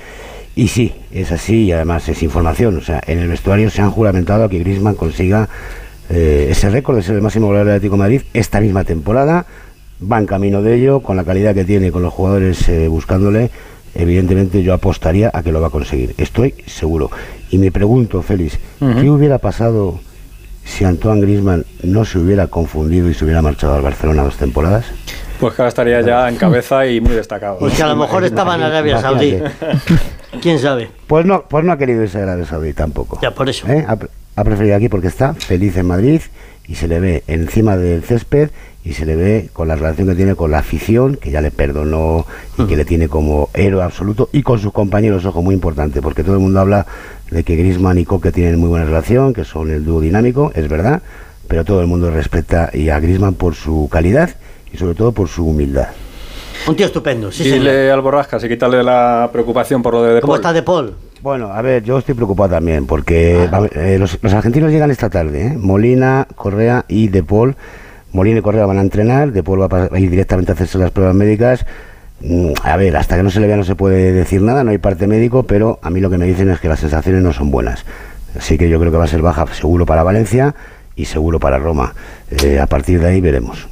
Y 0.57 0.67
sí, 0.67 0.95
es 1.13 1.31
así 1.31 1.67
y 1.67 1.71
además 1.73 2.09
es 2.09 2.25
información. 2.25 2.77
O 2.77 2.81
sea, 2.81 3.01
en 3.07 3.21
el 3.21 3.29
vestuario 3.29 3.71
se 3.71 3.81
han 3.81 3.93
juramentado 3.93 4.43
a 4.43 4.49
que 4.49 4.59
Griezmann 4.59 4.97
consiga 4.97 5.49
eh, 6.11 6.49
ese 6.51 6.71
récord 6.71 6.97
de 6.97 7.03
ser 7.05 7.15
el 7.15 7.23
máximo 7.23 7.47
goleador 7.47 7.69
del 7.69 7.77
Atlético 7.77 7.95
de 7.95 8.01
Madrid 8.01 8.23
esta 8.35 8.61
misma 8.61 8.83
temporada. 8.83 9.47
Va 10.03 10.19
en 10.19 10.27
camino 10.27 10.61
de 10.61 10.75
ello, 10.75 11.01
con 11.05 11.17
la 11.17 11.23
calidad 11.23 11.55
que 11.55 11.65
tiene, 11.65 11.93
con 11.93 12.03
los 12.03 12.13
jugadores 12.13 12.69
eh, 12.69 12.89
buscándole. 12.89 13.53
Evidentemente 13.95 14.63
yo 14.63 14.75
apostaría 14.75 15.31
a 15.33 15.43
que 15.43 15.53
lo 15.53 15.61
va 15.61 15.69
a 15.69 15.71
conseguir. 15.71 16.15
Estoy 16.19 16.55
seguro. 16.67 17.11
Y 17.51 17.59
me 17.59 17.71
pregunto, 17.73 18.23
Félix, 18.23 18.59
¿qué 18.79 19.11
hubiera 19.11 19.39
pasado 19.39 20.01
si 20.65 20.85
Antoine 20.85 21.23
Griezmann 21.23 21.65
no 21.83 22.05
se 22.05 22.19
hubiera 22.19 22.47
confundido 22.47 23.09
y 23.09 23.15
se 23.15 23.25
hubiera 23.25 23.43
marchado 23.43 23.75
al 23.75 23.83
Barcelona 23.83 24.23
dos 24.23 24.37
temporadas? 24.37 24.85
Pues 25.41 25.55
que 25.55 25.63
ahora 25.63 25.69
estaría 25.69 26.01
ya 26.01 26.29
en 26.29 26.37
cabeza 26.37 26.87
y 26.87 27.01
muy 27.01 27.15
destacado. 27.15 27.59
Pues 27.59 27.75
que 27.75 27.83
a 27.83 27.87
lo 27.89 27.97
mejor 27.97 28.25
estaba 28.25 28.57
en 28.57 28.63
Arabia 28.63 29.01
Saudí. 29.01 29.39
¿Quién 30.41 30.59
sabe? 30.59 30.91
Pues 31.07 31.27
no, 31.27 31.45
pues 31.49 31.65
no 31.65 31.73
ha 31.73 31.79
querido 31.79 32.03
irse 32.03 32.19
a 32.19 32.23
Arabia 32.23 32.47
Saudí 32.47 32.73
tampoco. 32.73 33.19
Ya, 33.23 33.35
por 33.35 33.49
eso. 33.49 33.67
¿Eh? 33.69 33.85
Ha, 33.87 33.99
ha 34.37 34.45
preferido 34.45 34.77
aquí 34.77 34.89
porque 34.89 35.09
está 35.09 35.35
feliz 35.35 35.77
en 35.77 35.87
Madrid 35.87 36.21
y 36.69 36.75
se 36.75 36.87
le 36.87 37.01
ve 37.01 37.25
encima 37.27 37.77
del 37.77 38.03
césped 38.03 38.51
y 38.85 38.93
se 38.93 39.05
le 39.05 39.17
ve 39.17 39.49
con 39.53 39.69
la 39.69 39.75
relación 39.75 40.09
que 40.09 40.15
tiene 40.15 40.35
con 40.35 40.51
la 40.51 40.59
afición, 40.59 41.17
que 41.17 41.31
ya 41.31 41.41
le 41.41 41.51
perdonó 41.51 42.25
y 42.57 42.65
que 42.65 42.77
le 42.77 42.85
tiene 42.85 43.09
como 43.09 43.51
héroe 43.53 43.83
absoluto, 43.83 44.31
y 44.33 44.43
con 44.43 44.59
sus 44.59 44.73
compañeros, 44.73 45.27
ojo, 45.27 45.43
muy 45.43 45.55
importante, 45.55 46.01
porque 46.01 46.23
todo 46.23 46.37
el 46.37 46.41
mundo 46.41 46.61
habla 46.61 46.87
de 47.31 47.43
que 47.43 47.57
Griezmann 47.57 47.99
y 47.99 48.05
Coque 48.05 48.33
tienen 48.33 48.59
muy 48.59 48.69
buena 48.69 48.87
relación, 48.87 49.35
que 49.35 49.45
son 49.45 49.71
el 49.71 49.85
dúo 49.85 50.01
dinámico, 50.01 50.53
es 50.55 50.69
verdad, 50.69 51.03
pero 51.49 51.65
todo 51.65 51.81
el 51.81 51.87
mundo 51.87 52.11
respeta 52.11 52.71
y 52.73 52.89
a 52.89 53.01
Griezmann 53.01 53.35
por 53.35 53.55
su 53.55 53.89
calidad 53.91 54.31
y 54.73 54.79
sobre 54.79 54.95
todo 54.95 55.13
por 55.13 55.29
su 55.29 55.47
humildad. 55.47 55.89
Un 56.69 56.77
tío 56.77 56.87
estupendo, 56.87 57.33
sí, 57.33 57.45
señor. 57.45 57.59
Dile 57.61 57.91
al 57.91 58.01
Borrascas 58.01 58.45
y 58.45 58.49
quitarle 58.49 58.83
la 58.83 59.29
preocupación 59.33 59.83
por 59.83 59.95
lo 59.95 60.03
de 60.03 60.15
De 60.15 60.21
¿Cómo 60.21 60.37
está 60.37 60.53
De 60.53 60.63
Paul? 60.63 60.95
Bueno, 61.23 61.53
a 61.53 61.63
ver, 61.63 61.83
yo 61.83 61.99
estoy 61.99 62.15
preocupado 62.15 62.51
también 62.51 62.87
porque 62.87 63.49
va- 63.53 63.67
eh, 63.75 63.97
los, 63.99 64.19
los 64.23 64.33
argentinos 64.35 64.71
llegan 64.71 64.91
esta 64.91 65.09
tarde, 65.11 65.47
¿eh? 65.49 65.57
Molina, 65.59 66.27
Correa 66.37 66.85
y 66.87 67.09
De 67.09 67.23
Paul. 67.23 67.57
Molina 68.13 68.39
y 68.39 68.43
Correa 68.43 68.67
van 68.67 68.79
a 68.79 68.83
entrenar, 68.83 69.33
De 69.33 69.43
Paul 69.43 69.61
va 69.63 69.89
a 69.91 69.99
ir 69.99 70.11
directamente 70.11 70.53
a 70.53 70.55
hacerse 70.55 70.79
las 70.79 70.91
pruebas 70.91 71.15
médicas. 71.15 71.65
Mm, 72.21 72.53
A 72.63 72.77
ver, 72.77 72.97
hasta 72.97 73.17
que 73.17 73.23
no 73.23 73.31
se 73.31 73.41
le 73.41 73.47
vea 73.47 73.57
no 73.57 73.65
se 73.65 73.75
puede 73.75 74.13
decir 74.13 74.43
nada, 74.43 74.63
no 74.65 74.71
hay 74.71 74.79
parte 74.79 75.07
médico, 75.07 75.43
pero 75.45 75.79
a 75.83 75.91
mí 75.91 76.01
lo 76.01 76.11
que 76.11 76.19
me 76.19 76.27
dicen 76.27 76.51
es 76.51 76.61
que 76.61 76.69
las 76.69 76.81
sensaciones 76.81 77.23
no 77.23 77.33
son 77.33 77.51
buenas. 77.51 77.85
Así 78.39 78.59
que 78.59 78.69
yo 78.69 78.79
creo 78.79 78.93
que 78.93 78.99
va 78.99 79.05
a 79.05 79.09
ser 79.09 79.23
baja 79.23 79.47
seguro 79.55 79.87
para 79.87 80.03
Valencia 80.03 80.55
y 80.97 81.07
seguro 81.07 81.41
para 81.41 81.59
Roma. 81.59 81.95
Eh, 82.31 82.61
a 82.61 82.67
partir 82.67 83.01
de 83.01 83.09
ahí 83.09 83.21
veremos. 83.21 83.67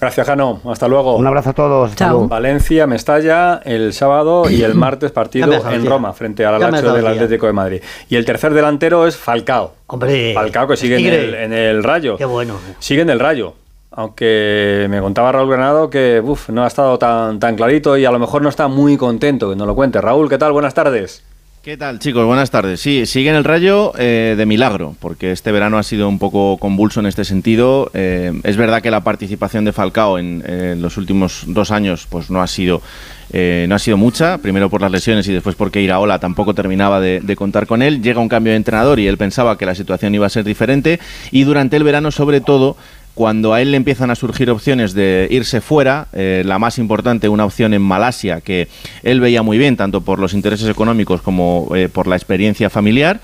Gracias, 0.00 0.26
Jano. 0.26 0.60
Hasta 0.64 0.88
luego. 0.88 1.16
Un 1.16 1.26
abrazo 1.26 1.50
a 1.50 1.52
todos. 1.52 1.94
Chao. 1.94 2.10
luego. 2.10 2.28
Valencia, 2.28 2.86
Mestalla, 2.86 3.60
el 3.64 3.92
sábado 3.92 4.48
y 4.48 4.62
el 4.62 4.74
martes 4.86 5.12
partido 5.12 5.52
en. 5.70 5.84
Roma 5.84 6.12
frente 6.12 6.44
al 6.46 6.58
Lazio 6.58 6.92
del. 6.92 7.06
Atlético 7.06 7.46
de 7.46 7.52
Madrid. 7.52 7.82
Y 8.08 8.16
el 8.16 8.24
tercer 8.24 8.54
delantero 8.54 9.06
es 9.06 9.16
Falcao. 9.16 9.74
Hombre. 9.88 10.32
Falcao 10.34 10.66
que 10.68 10.76
sigue 10.76 10.96
en 10.96 11.06
el, 11.12 11.34
en 11.34 11.52
el 11.52 11.84
Rayo. 11.84 12.16
Qué 12.16 12.24
bueno. 12.24 12.54
Sigue 12.78 13.02
en 13.02 13.10
el 13.10 13.20
Rayo. 13.20 13.54
Aunque 13.92 14.86
me 14.88 15.00
contaba 15.00 15.32
Raúl 15.32 15.50
Granado 15.50 15.90
que 15.90 16.22
uf, 16.24 16.48
no 16.48 16.62
ha 16.62 16.68
estado 16.68 16.96
tan, 16.96 17.40
tan 17.40 17.56
clarito 17.56 17.96
y 17.96 18.04
a 18.04 18.12
lo 18.12 18.20
mejor 18.20 18.40
no 18.40 18.48
está 18.48 18.68
muy 18.68 18.96
contento 18.96 19.50
que 19.50 19.56
no 19.56 19.66
lo 19.66 19.74
cuente. 19.74 20.00
Raúl, 20.00 20.28
¿qué 20.28 20.38
tal? 20.38 20.52
Buenas 20.52 20.74
tardes. 20.74 21.24
¿Qué 21.62 21.76
tal, 21.76 21.98
chicos? 21.98 22.24
Buenas 22.24 22.50
tardes. 22.50 22.80
Sí, 22.80 23.04
sigue 23.04 23.28
en 23.28 23.36
el 23.36 23.44
rayo 23.44 23.92
eh, 23.98 24.34
de 24.34 24.46
milagro, 24.46 24.96
porque 24.98 25.30
este 25.30 25.52
verano 25.52 25.76
ha 25.76 25.82
sido 25.82 26.08
un 26.08 26.18
poco 26.18 26.56
convulso 26.56 27.00
en 27.00 27.06
este 27.06 27.22
sentido. 27.22 27.90
Eh, 27.92 28.32
es 28.44 28.56
verdad 28.56 28.80
que 28.80 28.90
la 28.90 29.02
participación 29.02 29.66
de 29.66 29.74
Falcao 29.74 30.18
en, 30.18 30.42
en 30.46 30.80
los 30.80 30.96
últimos 30.96 31.42
dos 31.48 31.70
años 31.70 32.06
pues 32.08 32.30
no 32.30 32.40
ha 32.40 32.46
sido 32.46 32.80
eh, 33.32 33.66
no 33.68 33.74
ha 33.74 33.78
sido 33.78 33.96
mucha, 33.96 34.38
primero 34.38 34.70
por 34.70 34.80
las 34.80 34.90
lesiones 34.90 35.28
y 35.28 35.32
después 35.32 35.54
porque 35.54 35.82
Iraola 35.82 36.18
tampoco 36.18 36.54
terminaba 36.54 36.98
de, 36.98 37.20
de 37.20 37.36
contar 37.36 37.66
con 37.66 37.82
él. 37.82 38.02
Llega 38.02 38.20
un 38.20 38.30
cambio 38.30 38.52
de 38.52 38.56
entrenador 38.56 38.98
y 38.98 39.06
él 39.06 39.18
pensaba 39.18 39.58
que 39.58 39.66
la 39.66 39.74
situación 39.74 40.14
iba 40.14 40.26
a 40.26 40.30
ser 40.30 40.44
diferente. 40.44 40.98
Y 41.30 41.44
durante 41.44 41.76
el 41.76 41.84
verano, 41.84 42.10
sobre 42.10 42.40
todo, 42.40 42.78
cuando 43.20 43.52
a 43.52 43.60
él 43.60 43.72
le 43.72 43.76
empiezan 43.76 44.10
a 44.10 44.14
surgir 44.14 44.48
opciones 44.48 44.94
de 44.94 45.28
irse 45.30 45.60
fuera, 45.60 46.06
eh, 46.14 46.42
la 46.46 46.58
más 46.58 46.78
importante, 46.78 47.28
una 47.28 47.44
opción 47.44 47.74
en 47.74 47.82
Malasia, 47.82 48.40
que 48.40 48.66
él 49.02 49.20
veía 49.20 49.42
muy 49.42 49.58
bien, 49.58 49.76
tanto 49.76 50.00
por 50.00 50.18
los 50.18 50.32
intereses 50.32 50.66
económicos 50.70 51.20
como 51.20 51.68
eh, 51.76 51.90
por 51.90 52.06
la 52.06 52.16
experiencia 52.16 52.70
familiar, 52.70 53.20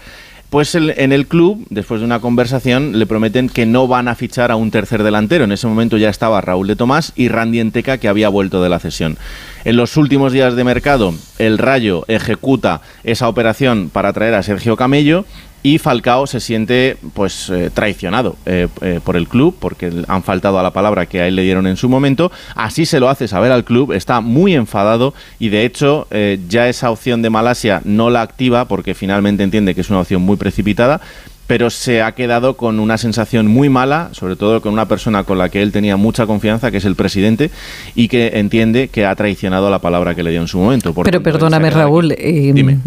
pues 0.50 0.74
en 0.74 1.12
el 1.12 1.26
club, 1.26 1.66
después 1.70 2.00
de 2.00 2.04
una 2.04 2.20
conversación, 2.20 2.98
le 2.98 3.06
prometen 3.06 3.48
que 3.48 3.64
no 3.64 3.88
van 3.88 4.06
a 4.06 4.14
fichar 4.14 4.50
a 4.50 4.56
un 4.56 4.70
tercer 4.70 5.02
delantero. 5.02 5.44
En 5.44 5.52
ese 5.52 5.66
momento 5.66 5.96
ya 5.96 6.10
estaba 6.10 6.42
Raúl 6.42 6.66
de 6.66 6.76
Tomás 6.76 7.12
y 7.16 7.28
Randy 7.28 7.60
Enteca, 7.60 7.96
que 7.96 8.08
había 8.08 8.28
vuelto 8.28 8.62
de 8.62 8.68
la 8.68 8.78
cesión. 8.78 9.16
En 9.64 9.76
los 9.76 9.96
últimos 9.96 10.32
días 10.32 10.56
de 10.56 10.62
mercado, 10.62 11.14
el 11.38 11.56
Rayo 11.56 12.04
ejecuta 12.06 12.82
esa 13.02 13.28
operación 13.28 13.88
para 13.90 14.12
traer 14.12 14.34
a 14.34 14.42
Sergio 14.42 14.76
Camello 14.76 15.24
y 15.66 15.78
Falcao 15.78 16.28
se 16.28 16.38
siente 16.38 16.96
pues 17.12 17.50
eh, 17.50 17.70
traicionado 17.74 18.36
eh, 18.46 18.68
eh, 18.82 19.00
por 19.02 19.16
el 19.16 19.26
club 19.26 19.56
porque 19.58 19.90
han 20.06 20.22
faltado 20.22 20.60
a 20.60 20.62
la 20.62 20.72
palabra 20.72 21.06
que 21.06 21.20
a 21.20 21.26
él 21.26 21.34
le 21.34 21.42
dieron 21.42 21.66
en 21.66 21.76
su 21.76 21.88
momento 21.88 22.30
así 22.54 22.86
se 22.86 23.00
lo 23.00 23.08
hace 23.08 23.26
saber 23.26 23.50
al 23.50 23.64
club 23.64 23.90
está 23.90 24.20
muy 24.20 24.54
enfadado 24.54 25.12
y 25.40 25.48
de 25.48 25.64
hecho 25.64 26.06
ya 26.48 26.68
esa 26.68 26.92
opción 26.92 27.20
de 27.20 27.30
Malasia 27.30 27.82
no 27.84 28.10
la 28.10 28.22
activa 28.22 28.66
porque 28.66 28.94
finalmente 28.94 29.42
entiende 29.42 29.74
que 29.74 29.80
es 29.80 29.90
una 29.90 30.00
opción 30.00 30.22
muy 30.22 30.36
precipitada 30.36 31.00
pero 31.48 31.70
se 31.70 32.00
ha 32.02 32.12
quedado 32.12 32.56
con 32.56 32.80
una 32.80 32.98
sensación 32.98 33.46
muy 33.46 33.68
mala, 33.68 34.08
sobre 34.10 34.34
todo 34.34 34.60
con 34.60 34.72
una 34.72 34.88
persona 34.88 35.22
con 35.22 35.38
la 35.38 35.48
que 35.48 35.62
él 35.62 35.70
tenía 35.70 35.96
mucha 35.96 36.26
confianza, 36.26 36.72
que 36.72 36.78
es 36.78 36.84
el 36.84 36.96
presidente, 36.96 37.52
y 37.94 38.08
que 38.08 38.32
entiende 38.34 38.88
que 38.88 39.06
ha 39.06 39.14
traicionado 39.14 39.70
la 39.70 39.78
palabra 39.78 40.16
que 40.16 40.24
le 40.24 40.32
dio 40.32 40.40
en 40.40 40.48
su 40.48 40.58
momento. 40.58 40.92
Por 40.92 41.04
Pero 41.04 41.22
tanto, 41.22 41.30
perdóname, 41.30 41.70
Raúl, 41.70 42.16
eh, 42.18 42.78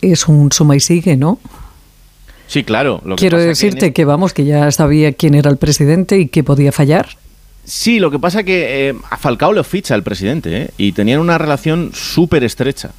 es 0.00 0.26
un 0.26 0.50
suma 0.52 0.74
y 0.74 0.80
sigue, 0.80 1.18
¿no? 1.18 1.38
Sí, 2.48 2.64
claro. 2.64 3.00
lo 3.04 3.14
que 3.14 3.20
Quiero 3.20 3.36
pasa 3.36 3.42
que 3.44 3.44
en 3.44 3.48
decirte 3.50 3.76
este- 3.86 3.92
que, 3.92 4.04
vamos, 4.04 4.32
que 4.34 4.44
ya 4.44 4.72
sabía 4.72 5.12
quién 5.12 5.34
era 5.36 5.50
el 5.50 5.56
presidente 5.58 6.18
y 6.18 6.26
que 6.28 6.42
podía 6.42 6.72
fallar. 6.72 7.06
Sí, 7.64 8.00
lo 8.00 8.10
que 8.10 8.18
pasa 8.18 8.42
que 8.42 8.88
eh, 8.88 8.94
a 9.10 9.16
Falcao 9.18 9.52
lo 9.52 9.62
ficha 9.62 9.94
el 9.94 10.02
presidente 10.02 10.56
¿eh? 10.62 10.70
y 10.78 10.92
tenían 10.92 11.20
una 11.20 11.36
relación 11.38 11.90
súper 11.94 12.42
estrecha. 12.42 12.90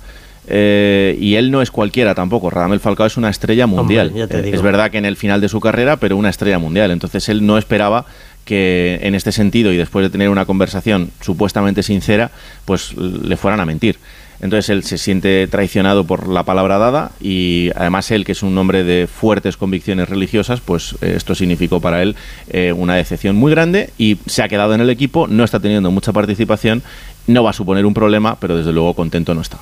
Eh, 0.51 1.15
y 1.20 1.36
él 1.36 1.51
no 1.51 1.62
es 1.62 1.70
cualquiera 1.72 2.15
tampoco. 2.15 2.50
Radamel 2.50 2.79
Falcao 2.79 3.08
es 3.08 3.18
una 3.18 3.29
estrella 3.29 3.68
mundial. 3.68 4.08
Hombre, 4.08 4.20
ya 4.22 4.27
te 4.27 4.39
Eh, 4.39 4.41
digo. 4.44 4.56
es 4.56 4.62
verdad 4.62 4.89
que 4.91 4.98
en 5.00 5.06
el 5.06 5.15
final 5.15 5.41
de 5.41 5.50
su 5.50 5.60
carrera, 5.60 5.98
pero 5.98 6.18
una 6.18 6.29
estrella 6.29 6.58
mundial. 6.60 6.91
Entonces 6.91 7.27
él 7.29 7.46
no 7.46 7.58
esperaba 7.58 8.06
que 8.46 9.00
en 9.03 9.13
este 9.15 9.32
sentido 9.32 9.72
y 9.74 9.77
después 9.77 10.03
de 10.03 10.10
tener 10.10 10.29
una 10.29 10.46
conversación 10.46 11.12
supuestamente 11.22 11.84
sincera, 11.84 12.32
pues 12.65 12.96
le 12.98 13.38
fueran 13.38 13.60
a 13.60 13.65
mentir. 13.65 13.98
Entonces 14.41 14.69
él 14.69 14.84
se 14.84 14.98
siente 14.98 15.48
traicionado 15.48 16.05
por 16.05 16.27
la 16.29 16.43
palabra 16.43 16.77
dada 16.77 17.12
y 17.19 17.72
además 17.75 18.10
él, 18.12 18.24
que 18.24 18.31
es 18.31 18.41
un 18.41 18.58
hombre 18.58 18.84
de 18.84 19.08
fuertes 19.08 19.58
convicciones 19.58 20.08
religiosas, 20.08 20.62
pues 20.62 20.96
eh, 21.01 21.13
esto 21.17 21.36
significó 21.36 21.81
para 21.81 22.01
él 22.01 22.15
eh, 22.50 22.72
una 22.72 22.96
decepción 22.96 23.36
muy 23.36 23.51
grande 23.51 23.89
y 23.98 24.17
se 24.27 24.41
ha 24.41 24.48
quedado 24.48 24.74
en 24.74 24.81
el 24.81 24.89
equipo, 24.89 25.27
no 25.27 25.43
está 25.43 25.60
teniendo 25.60 25.91
mucha 25.91 26.13
participación, 26.13 26.84
no 27.27 27.43
va 27.43 27.50
a 27.50 27.53
suponer 27.53 27.86
un 27.86 27.93
problema, 27.93 28.38
pero 28.39 28.55
desde 28.58 28.72
luego 28.72 28.93
contento 28.93 29.36
no 29.36 29.41
está. 29.41 29.58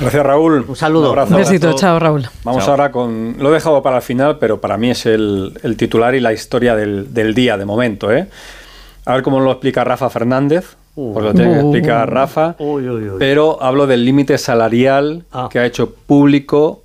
Gracias, 0.00 0.22
Raúl. 0.24 0.64
Un 0.68 0.76
saludo. 0.76 1.08
abrazo. 1.08 1.34
Un 1.34 1.40
besito, 1.40 1.72
chao 1.74 1.98
Raúl. 1.98 2.28
Vamos 2.44 2.64
Chao. 2.64 2.72
ahora 2.72 2.90
con. 2.92 3.36
Lo 3.38 3.50
he 3.50 3.54
dejado 3.54 3.82
para 3.82 3.96
el 3.96 4.02
final, 4.02 4.38
pero 4.38 4.60
para 4.60 4.76
mí 4.76 4.90
es 4.90 5.06
el, 5.06 5.58
el 5.62 5.76
titular 5.76 6.14
y 6.14 6.20
la 6.20 6.32
historia 6.32 6.76
del, 6.76 7.12
del 7.12 7.34
día 7.34 7.56
de 7.56 7.64
momento. 7.64 8.12
¿eh? 8.12 8.28
A 9.06 9.14
ver 9.14 9.22
cómo 9.22 9.40
lo 9.40 9.50
explica 9.50 9.82
Rafa 9.84 10.08
Fernández. 10.08 10.76
Pues 10.94 11.24
lo 11.24 11.32
tiene 11.34 11.52
que 11.54 11.58
Uh. 11.58 11.60
explicar 11.72 12.10
Rafa. 12.12 12.56
Uy, 12.58 12.88
uy, 12.88 13.08
uy. 13.10 13.16
Pero 13.18 13.62
hablo 13.62 13.86
del 13.86 14.04
límite 14.04 14.36
salarial 14.38 15.24
Ah. 15.32 15.48
que 15.50 15.58
ha 15.58 15.64
hecho 15.66 15.90
público 15.94 16.82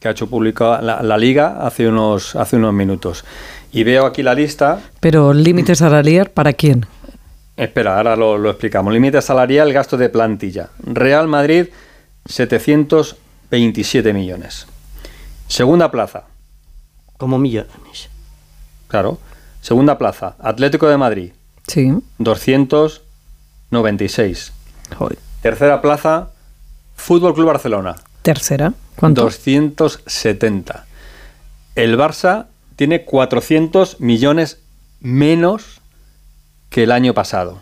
que 0.00 0.06
ha 0.06 0.12
hecho 0.12 0.28
público 0.28 0.78
la, 0.80 1.02
la 1.02 1.18
liga 1.18 1.66
hace 1.66 1.88
unos 1.88 2.36
hace 2.36 2.54
unos 2.56 2.72
minutos. 2.72 3.24
Y 3.72 3.82
veo 3.82 4.06
aquí 4.06 4.22
la 4.22 4.32
lista. 4.34 4.78
Pero 5.00 5.32
límite 5.34 5.74
salarial 5.74 6.30
para 6.30 6.52
quién? 6.52 6.86
Espera, 7.56 7.96
ahora 7.96 8.14
lo, 8.14 8.38
lo 8.38 8.48
explicamos. 8.50 8.92
Límite 8.94 9.20
salarial, 9.20 9.72
gasto 9.72 9.96
de 9.96 10.08
plantilla. 10.08 10.68
Real 10.84 11.26
Madrid, 11.26 11.66
727 12.26 14.12
millones. 14.12 14.66
Segunda 15.48 15.90
plaza, 15.90 16.24
Como 17.16 17.38
millones. 17.38 18.08
claro. 18.86 19.18
Segunda 19.60 19.98
plaza, 19.98 20.36
Atlético 20.38 20.88
de 20.88 20.96
Madrid, 20.96 21.32
Sí. 21.66 21.92
296. 23.70 24.52
Joder. 24.96 25.18
Tercera 25.42 25.80
plaza, 25.80 26.30
Fútbol 26.96 27.34
Club 27.34 27.46
Barcelona, 27.46 27.96
Tercera. 28.22 28.74
¿Cuánto? 28.96 29.22
270. 29.22 30.86
El 31.74 31.96
Barça 31.96 32.46
tiene 32.76 33.04
400 33.04 34.00
millones 34.00 34.60
menos 35.00 35.80
que 36.70 36.82
el 36.82 36.92
año 36.92 37.14
pasado. 37.14 37.60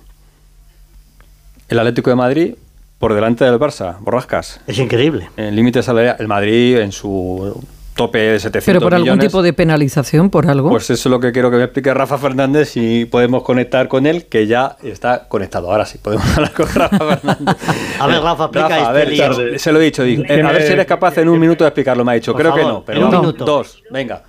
El 1.68 1.78
Atlético 1.78 2.10
de 2.10 2.16
Madrid 2.16 2.54
por 2.98 3.14
delante 3.14 3.44
del 3.44 3.58
Barça, 3.58 3.98
borrascas. 4.00 4.60
Es 4.66 4.78
increíble. 4.78 5.28
El 5.36 5.54
límite 5.54 5.82
salarial, 5.82 6.16
el 6.18 6.28
Madrid 6.28 6.78
en 6.78 6.92
su 6.92 7.62
tope 7.96 8.18
de 8.18 8.38
700 8.38 8.64
Pero 8.64 8.80
por 8.80 8.94
algún 8.94 9.18
tipo 9.18 9.42
de 9.42 9.52
penalización, 9.52 10.30
por 10.30 10.48
algo. 10.48 10.70
Pues 10.70 10.90
eso 10.90 11.08
es 11.08 11.10
lo 11.10 11.18
que 11.18 11.32
quiero 11.32 11.50
que 11.50 11.56
me 11.56 11.64
explique 11.64 11.92
Rafa 11.92 12.18
Fernández 12.18 12.68
si 12.68 13.06
podemos 13.06 13.42
conectar 13.42 13.88
con 13.88 14.06
él, 14.06 14.26
que 14.26 14.46
ya 14.46 14.76
está 14.82 15.26
conectado. 15.28 15.70
Ahora 15.70 15.86
sí, 15.86 15.98
podemos 15.98 16.26
hablar 16.36 16.52
con 16.52 16.66
Rafa 16.72 17.16
Fernández. 17.16 17.56
A 17.98 18.06
ver, 18.06 18.22
Rafa, 18.22 18.44
explica 18.44 18.68
Rafa, 18.68 18.90
a 18.92 19.02
este 19.02 19.18
ver, 19.28 19.38
lío. 19.48 19.58
se 19.58 19.72
lo 19.72 19.80
he 19.80 19.84
dicho. 19.84 20.02
digo, 20.04 20.22
eh, 20.28 20.42
a 20.42 20.52
ver 20.52 20.62
si 20.62 20.72
eres 20.72 20.86
capaz 20.86 21.18
en 21.18 21.28
un 21.28 21.40
minuto 21.40 21.64
de 21.64 21.68
explicarlo, 21.68 22.04
me 22.04 22.12
ha 22.12 22.14
dicho. 22.14 22.32
Por 22.32 22.42
Creo 22.42 22.54
que 22.54 22.62
no, 22.62 22.84
pero 22.84 23.00
en 23.00 23.04
un 23.06 23.10
minuto. 23.10 23.44
dos, 23.44 23.82
venga. 23.90 24.22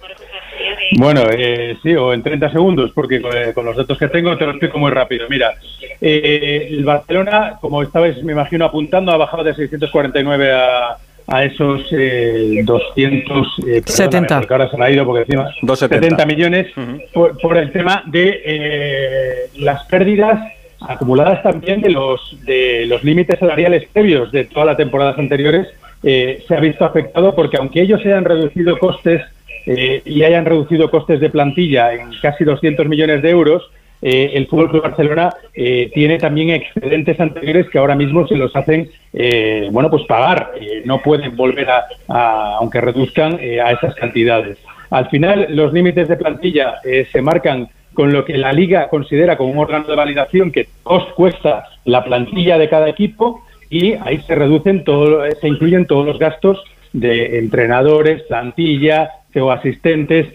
Bueno, 0.97 1.23
eh, 1.31 1.77
sí, 1.83 1.93
o 1.95 2.13
en 2.13 2.23
30 2.23 2.49
segundos, 2.51 2.91
porque 2.93 3.21
con, 3.21 3.35
eh, 3.35 3.53
con 3.53 3.65
los 3.65 3.75
datos 3.75 3.97
que 3.97 4.07
tengo 4.07 4.37
te 4.37 4.45
lo 4.45 4.51
explico 4.51 4.77
muy 4.77 4.91
rápido. 4.91 5.25
Mira, 5.29 5.55
eh, 5.99 6.67
el 6.69 6.83
Barcelona, 6.85 7.57
como 7.59 7.83
estabais, 7.83 8.23
me 8.23 8.31
imagino, 8.31 8.65
apuntando, 8.65 9.11
ha 9.11 9.17
bajado 9.17 9.43
de 9.43 9.53
649 9.53 10.51
a, 10.53 10.97
a 11.27 11.43
esos 11.43 11.85
eh, 11.91 12.61
200... 12.63 13.47
Eh, 13.59 13.61
perdóname, 13.61 13.83
70. 13.85 14.37
Porque 14.39 14.53
ahora 14.53 14.69
se 14.69 14.77
me 14.77 14.85
ha 14.85 14.91
ido, 14.91 15.05
porque 15.05 15.21
encima... 15.23 15.49
270. 15.61 16.15
70 16.17 16.25
millones 16.25 16.67
por, 17.13 17.37
por 17.39 17.57
el 17.57 17.71
tema 17.71 18.03
de 18.07 18.41
eh, 18.45 19.49
las 19.57 19.83
pérdidas 19.85 20.39
acumuladas 20.79 21.41
también 21.43 21.81
de 21.81 21.89
los 21.89 22.37
de 22.45 22.85
los 22.87 23.03
límites 23.03 23.39
salariales 23.39 23.87
previos 23.91 24.31
de 24.31 24.45
todas 24.45 24.67
las 24.67 24.77
temporadas 24.77 25.17
anteriores 25.17 25.67
eh, 26.03 26.43
se 26.47 26.55
ha 26.55 26.59
visto 26.59 26.85
afectado 26.85 27.33
porque 27.33 27.57
aunque 27.57 27.81
ellos 27.81 27.99
hayan 28.05 28.25
reducido 28.25 28.77
costes 28.77 29.23
eh, 29.65 30.01
y 30.05 30.23
hayan 30.23 30.45
reducido 30.45 30.91
costes 30.91 31.19
de 31.19 31.29
plantilla 31.29 31.93
en 31.93 32.11
casi 32.21 32.43
200 32.43 32.87
millones 32.87 33.21
de 33.21 33.29
euros 33.29 33.69
eh, 34.01 34.31
el 34.35 34.47
Fútbol 34.47 34.69
Club 34.69 34.83
Barcelona 34.83 35.33
eh, 35.53 35.89
tiene 35.93 36.19
también 36.19 36.51
excedentes 36.51 37.19
anteriores 37.19 37.67
que 37.69 37.79
ahora 37.79 37.95
mismo 37.95 38.27
se 38.27 38.35
los 38.35 38.55
hacen 38.55 38.89
eh, 39.13 39.69
bueno 39.71 39.89
pues 39.89 40.03
pagar 40.03 40.51
Eh, 40.61 40.83
no 40.85 41.01
pueden 41.01 41.35
volver 41.35 41.67
a, 41.69 42.57
aunque 42.59 42.79
reduzcan 42.79 43.39
eh, 43.39 43.59
a 43.59 43.71
esas 43.71 43.95
cantidades 43.95 44.57
al 44.91 45.09
final 45.09 45.47
los 45.49 45.73
límites 45.73 46.07
de 46.07 46.15
plantilla 46.15 46.75
se 47.11 47.21
marcan 47.21 47.67
con 47.93 48.13
lo 48.13 48.23
que 48.23 48.37
la 48.37 48.53
liga 48.53 48.87
considera 48.87 49.35
como 49.35 49.51
un 49.51 49.57
órgano 49.57 49.85
de 49.87 49.95
validación 49.95 50.51
que 50.51 50.67
os 50.83 51.05
cuesta 51.13 51.65
la 51.83 52.03
plantilla 52.03 52.57
de 52.57 52.69
cada 52.69 52.87
equipo 52.87 53.43
y 53.69 53.93
ahí 53.93 54.19
se 54.19 54.35
reducen 54.35 54.83
todo, 54.85 55.23
se 55.41 55.47
incluyen 55.47 55.87
todos 55.87 56.05
los 56.05 56.19
gastos 56.19 56.63
de 56.93 57.37
entrenadores, 57.39 58.21
plantilla, 58.29 59.09
CEO 59.33 59.51
asistentes, 59.51 60.27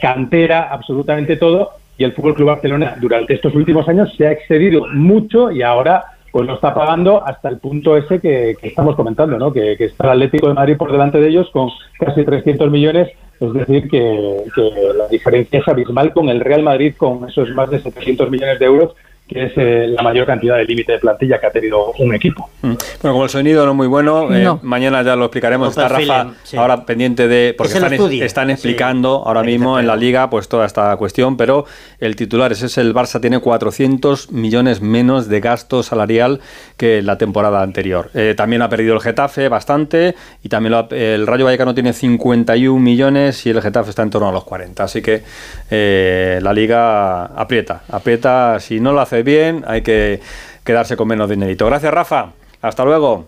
cantera, 0.00 0.62
absolutamente 0.72 1.36
todo. 1.36 1.70
Y 1.96 2.04
el 2.04 2.12
Fútbol 2.12 2.34
Club 2.34 2.48
Barcelona 2.48 2.96
durante 3.00 3.34
estos 3.34 3.54
últimos 3.54 3.88
años 3.88 4.12
se 4.16 4.26
ha 4.26 4.32
excedido 4.32 4.86
mucho 4.92 5.50
y 5.50 5.62
ahora 5.62 6.04
pues 6.34 6.48
lo 6.48 6.54
está 6.54 6.74
pagando 6.74 7.24
hasta 7.24 7.48
el 7.48 7.58
punto 7.58 7.96
ese 7.96 8.18
que, 8.18 8.56
estamos 8.60 8.96
comentando, 8.96 9.38
¿no? 9.38 9.52
Que, 9.52 9.74
está 9.74 10.06
el 10.06 10.10
Atlético 10.14 10.48
de 10.48 10.54
Madrid 10.54 10.76
por 10.76 10.90
delante 10.90 11.20
de 11.20 11.28
ellos 11.28 11.48
con 11.52 11.70
casi 11.96 12.24
300 12.24 12.72
millones, 12.72 13.08
es 13.38 13.52
decir, 13.52 13.88
que, 13.88 14.42
que 14.52 14.70
la 14.98 15.06
diferencia 15.06 15.60
es 15.60 15.68
abismal 15.68 16.12
con 16.12 16.28
el 16.28 16.40
Real 16.40 16.64
Madrid 16.64 16.94
con 16.96 17.28
esos 17.28 17.50
más 17.50 17.70
de 17.70 17.78
700 17.78 18.28
millones 18.32 18.58
de 18.58 18.66
euros, 18.66 18.96
que 19.26 19.46
es 19.46 19.52
eh, 19.56 19.86
la 19.88 20.02
mayor 20.02 20.26
cantidad 20.26 20.56
de 20.58 20.64
límite 20.66 20.92
de 20.92 20.98
plantilla 20.98 21.40
que 21.40 21.46
ha 21.46 21.50
tenido 21.50 21.92
un 21.98 22.14
equipo. 22.14 22.50
Mm. 22.60 22.72
Bueno, 23.00 23.14
como 23.14 23.24
el 23.24 23.30
sonido 23.30 23.64
no 23.64 23.70
es 23.70 23.76
muy 23.76 23.86
bueno, 23.86 24.30
eh, 24.34 24.44
No. 24.44 24.60
mañana 24.62 25.02
ya 25.02 25.16
lo 25.16 25.24
explicaremos. 25.24 25.70
Está 25.70 25.88
Rafa 25.88 26.32
sí. 26.42 26.56
ahora 26.58 26.84
pendiente 26.84 27.26
de. 27.26 27.54
Porque 27.56 27.72
están, 27.72 27.92
están 27.94 28.46
Sí. 28.48 28.52
explicando 28.52 29.22
ahora 29.26 29.40
Hay 29.40 29.46
que 29.46 29.52
mismo 29.52 29.78
en 29.80 29.86
la 29.86 29.96
liga 29.96 30.28
pues 30.28 30.48
toda 30.48 30.66
esta 30.66 30.94
cuestión, 30.98 31.38
pero 31.38 31.64
el 32.00 32.16
titular 32.16 32.52
es 32.52 32.62
ese: 32.62 32.82
el 32.82 32.94
Barça 32.94 33.18
tiene 33.18 33.40
400 33.40 34.30
millones 34.30 34.82
menos 34.82 35.26
de 35.28 35.40
gasto 35.40 35.82
salarial 35.82 36.40
que 36.76 37.00
la 37.00 37.16
temporada 37.16 37.62
anterior. 37.62 38.10
Eh, 38.12 38.34
también 38.36 38.60
ha 38.60 38.68
perdido 38.68 38.92
el 38.94 39.00
Getafe 39.00 39.48
bastante 39.48 40.14
y 40.42 40.50
también 40.50 40.72
lo 40.72 40.78
ha- 40.80 40.88
el 40.90 41.26
Rayo 41.26 41.46
Vallecano 41.46 41.72
tiene 41.74 41.94
51 41.94 42.78
millones 42.78 43.46
y 43.46 43.50
el 43.50 43.62
Getafe 43.62 43.88
está 43.88 44.02
en 44.02 44.10
torno 44.10 44.28
a 44.28 44.32
los 44.32 44.44
40. 44.44 44.84
Así 44.84 45.00
que 45.00 45.22
eh, 45.70 46.38
la 46.42 46.52
liga 46.52 47.24
aprieta, 47.24 47.82
aprieta. 47.88 48.60
Si 48.60 48.80
no 48.80 48.92
lo 48.92 49.00
hace 49.00 49.13
bien, 49.22 49.64
hay 49.66 49.82
que 49.82 50.20
quedarse 50.64 50.96
con 50.96 51.08
menos 51.08 51.30
dinerito. 51.30 51.66
Gracias, 51.66 51.92
Rafa. 51.92 52.32
Hasta 52.62 52.84
luego. 52.84 53.26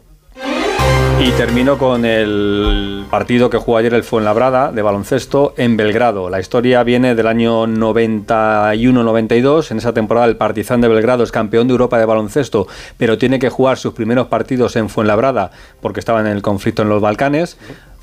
Y 1.18 1.30
termino 1.30 1.78
con 1.78 2.04
el 2.04 3.06
partido 3.10 3.48
que 3.48 3.56
jugó 3.56 3.78
ayer 3.78 3.94
el 3.94 4.02
Fuenlabrada 4.02 4.70
de 4.70 4.82
baloncesto 4.82 5.54
en 5.56 5.78
Belgrado. 5.78 6.28
La 6.28 6.40
historia 6.40 6.82
viene 6.82 7.14
del 7.14 7.26
año 7.26 7.66
91-92. 7.66 9.70
En 9.70 9.78
esa 9.78 9.94
temporada 9.94 10.26
el 10.26 10.36
Partizan 10.36 10.82
de 10.82 10.88
Belgrado 10.88 11.24
es 11.24 11.32
campeón 11.32 11.68
de 11.68 11.72
Europa 11.72 11.98
de 11.98 12.04
baloncesto, 12.04 12.66
pero 12.98 13.16
tiene 13.16 13.38
que 13.38 13.48
jugar 13.48 13.78
sus 13.78 13.94
primeros 13.94 14.26
partidos 14.26 14.76
en 14.76 14.90
Fuenlabrada 14.90 15.52
porque 15.80 16.00
estaba 16.00 16.20
en 16.20 16.26
el 16.26 16.42
conflicto 16.42 16.82
en 16.82 16.90
los 16.90 17.00
Balcanes. 17.00 17.56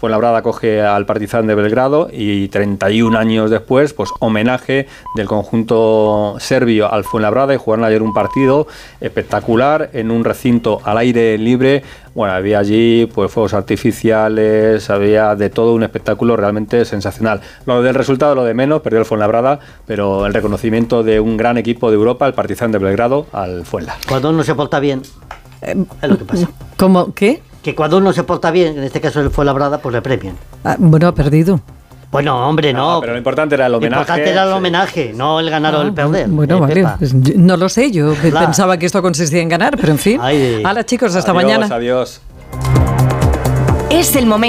Fuenlabrada 0.03 0.41
coge 0.41 0.81
al 0.81 1.05
Partizan 1.05 1.47
de 1.47 1.55
Belgrado 1.55 2.09
y 2.11 2.49
31 2.49 3.17
años 3.17 3.49
después, 3.49 3.93
pues 3.93 4.09
homenaje 4.19 4.85
del 5.15 5.27
conjunto 5.27 6.35
serbio 6.39 6.91
al 6.91 7.05
Fuenlabrada 7.05 7.53
y 7.53 7.57
jugaron 7.57 7.85
ayer 7.85 8.03
un 8.03 8.13
partido 8.13 8.67
espectacular 8.99 9.91
en 9.93 10.11
un 10.11 10.25
recinto 10.25 10.81
al 10.83 10.97
aire 10.97 11.37
libre. 11.37 11.83
Bueno, 12.15 12.33
había 12.33 12.59
allí 12.59 13.09
pues 13.15 13.31
fuegos 13.31 13.53
artificiales, 13.53 14.89
había 14.89 15.35
de 15.37 15.49
todo 15.49 15.73
un 15.73 15.83
espectáculo 15.83 16.35
realmente 16.35 16.83
sensacional. 16.83 17.39
Lo 17.65 17.81
del 17.81 17.95
resultado, 17.95 18.35
lo 18.35 18.43
de 18.43 18.53
menos, 18.53 18.81
perdió 18.81 18.99
el 18.99 19.05
Fuenlabrada, 19.05 19.61
pero 19.87 20.25
el 20.25 20.33
reconocimiento 20.33 21.03
de 21.03 21.21
un 21.21 21.37
gran 21.37 21.57
equipo 21.57 21.89
de 21.89 21.95
Europa, 21.95 22.27
el 22.27 22.33
Partizan 22.33 22.73
de 22.73 22.79
Belgrado, 22.79 23.27
al 23.31 23.65
Fuenla. 23.65 23.95
Cuando 24.09 24.31
uno 24.31 24.43
se 24.43 24.53
porta 24.53 24.81
bien, 24.81 25.01
es 25.61 25.77
lo 26.09 26.17
que 26.17 26.25
pasa. 26.25 26.49
¿Cómo? 26.75 27.13
¿Qué? 27.13 27.41
Que 27.63 27.73
cuando 27.73 27.97
uno 27.97 28.11
se 28.11 28.23
porta 28.23 28.51
bien, 28.51 28.77
en 28.77 28.83
este 28.83 28.99
caso 28.99 29.21
él 29.21 29.29
fue 29.29 29.45
labrada, 29.45 29.77
pues 29.77 29.93
le 29.93 30.01
premian. 30.01 30.35
Ah, 30.65 30.75
bueno, 30.77 31.07
ha 31.07 31.15
perdido. 31.15 31.61
Bueno, 32.11 32.47
hombre, 32.47 32.73
no. 32.73 32.95
No, 32.95 32.99
pero 32.99 33.13
lo 33.13 33.17
importante 33.17 33.55
era 33.55 33.65
el 33.67 33.71
Lo 33.71 33.77
homenaje. 33.79 34.01
importante 34.01 34.29
era 34.29 34.43
el 34.43 34.49
Sí. 34.49 34.55
homenaje, 34.55 35.13
no 35.15 35.39
el 35.39 35.49
ganar 35.49 35.73
o 35.75 35.81
el 35.81 35.93
perder. 35.93 36.27
Bueno, 36.27 36.57
eh, 36.57 36.59
vale. 36.59 36.85
Pues 36.99 37.13
no 37.13 37.55
lo 37.57 37.69
sé, 37.69 37.89
yo 37.91 38.13
Claro. 38.13 38.45
pensaba 38.47 38.77
que 38.77 38.85
esto 38.85 39.01
consistía 39.01 39.41
en 39.41 39.49
ganar, 39.49 39.77
pero 39.77 39.93
en 39.93 39.97
fin. 39.97 40.19
Ay. 40.21 40.61
Hola 40.63 40.83
chicos, 40.85 41.15
hasta 41.15 41.31
Adiós, 41.31 41.43
mañana. 41.43 41.73
Adiós. 41.73 42.21
Es 43.89 44.15
el 44.15 44.25
momento. 44.25 44.41